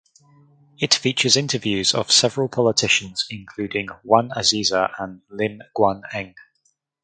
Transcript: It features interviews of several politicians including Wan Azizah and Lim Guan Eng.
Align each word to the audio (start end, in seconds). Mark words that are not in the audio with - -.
It 0.79 0.95
features 0.95 1.37
interviews 1.37 1.93
of 1.93 2.11
several 2.11 2.47
politicians 2.49 3.27
including 3.29 3.89
Wan 4.03 4.31
Azizah 4.31 4.91
and 4.97 5.21
Lim 5.29 5.61
Guan 5.77 6.01
Eng. 6.11 6.33